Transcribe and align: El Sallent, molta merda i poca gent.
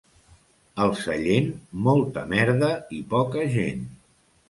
El 0.85 0.93
Sallent, 1.01 1.53
molta 1.89 2.25
merda 2.35 2.73
i 3.01 3.07
poca 3.15 3.49
gent. 3.61 3.89